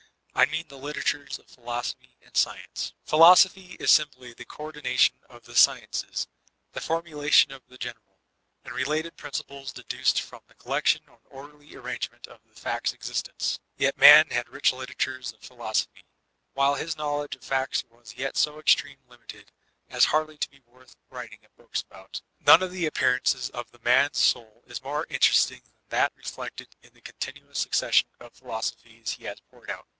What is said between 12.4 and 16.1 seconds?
the facts of existence. Yet Man had rich literatures of phil osophy,